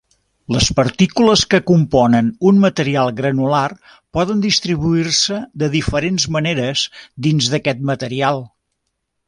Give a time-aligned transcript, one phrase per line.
[0.53, 3.67] Les partícules que componen un material granular
[4.19, 6.87] poden distribuir-se de diferents maneres
[7.29, 8.47] dins d'aquest material.